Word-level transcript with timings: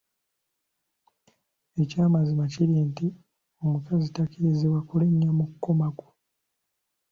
Ekyamazima 1.81 2.43
kiri 2.53 2.77
nti 2.89 3.07
omukazi 3.63 4.07
takkirizibwa 4.15 4.79
kulinnya 4.89 5.31
mu 5.37 5.45
kkomago 5.49 6.07